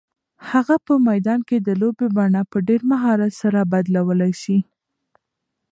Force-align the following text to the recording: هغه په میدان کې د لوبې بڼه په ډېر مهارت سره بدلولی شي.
هغه 0.49 0.75
په 0.85 0.93
میدان 1.07 1.39
کې 1.47 1.57
د 1.59 1.69
لوبې 1.81 2.07
بڼه 2.17 2.41
په 2.51 2.57
ډېر 2.67 2.81
مهارت 2.91 3.31
سره 3.41 3.59
بدلولی 3.71 4.33
شي. 4.41 4.57